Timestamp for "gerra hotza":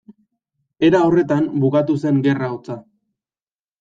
2.29-2.79